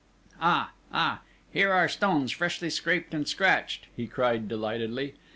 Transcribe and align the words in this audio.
"Ah! 0.41 0.71
Ah! 0.91 1.19
Here 1.53 1.71
are 1.71 1.87
stones 1.87 2.31
freshly 2.31 2.71
scraped 2.71 3.13
and 3.13 3.27
scratched!" 3.27 3.85
he 3.95 4.07
cried 4.07 4.47
delightedly. 4.47 5.13